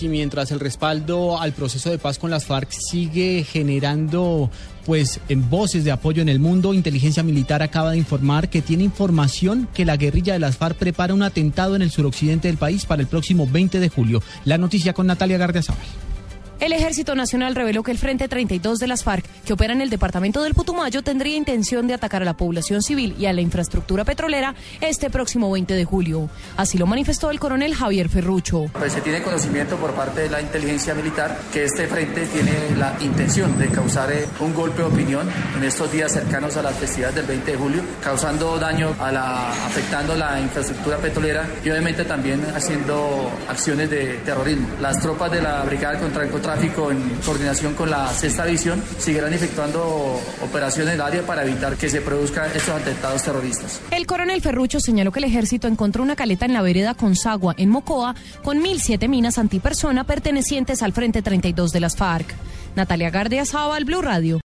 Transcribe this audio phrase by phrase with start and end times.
[0.00, 4.48] Y mientras el respaldo al proceso de paz con las FARC sigue generando
[4.86, 8.84] pues en voces de apoyo en el mundo, inteligencia militar acaba de informar que tiene
[8.84, 12.86] información que la guerrilla de las FARC prepara un atentado en el suroccidente del país
[12.86, 14.22] para el próximo 20 de julio.
[14.44, 16.11] La noticia con Natalia Gardiazabal.
[16.62, 19.90] El Ejército Nacional reveló que el Frente 32 de las FARC, que opera en el
[19.90, 24.04] departamento del Putumayo, tendría intención de atacar a la población civil y a la infraestructura
[24.04, 26.30] petrolera este próximo 20 de julio.
[26.56, 28.66] Así lo manifestó el coronel Javier Ferrucho.
[28.74, 32.96] Pues se tiene conocimiento por parte de la inteligencia militar que este frente tiene la
[33.00, 37.16] intención de causar eh, un golpe de opinión en estos días cercanos a las festividades
[37.16, 42.40] del 20 de julio, causando daño a la, afectando la infraestructura petrolera y obviamente también
[42.54, 44.68] haciendo acciones de terrorismo.
[44.80, 46.30] Las tropas de la Brigada contra el
[46.90, 52.00] en coordinación con la sexta división seguirán efectuando operaciones en área para evitar que se
[52.00, 53.80] produzcan estos atentados terroristas.
[53.90, 57.68] El coronel Ferrucho señaló que el ejército encontró una caleta en la vereda Consagua, en
[57.68, 62.34] Mocoa, con 1.007 minas antipersona pertenecientes al Frente 32 de las FARC.
[62.74, 63.44] Natalia Gardia
[63.84, 64.40] Blue Radio.